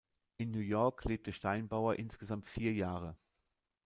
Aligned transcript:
In 0.37 0.49
New 0.49 0.61
York 0.61 1.05
lebte 1.05 1.31
Steinbauer 1.31 1.97
insgesamt 1.99 2.47
vier 2.47 2.73
Jahre. 2.73 3.15